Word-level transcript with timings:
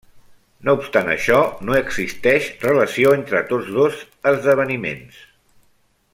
No 0.67 0.73
obstant 0.77 1.11
això, 1.15 1.41
no 1.69 1.75
existeix 1.81 2.47
relació 2.65 3.13
entre 3.19 3.43
tots 3.53 3.71
dos 3.77 4.01
esdeveniments. 4.33 5.23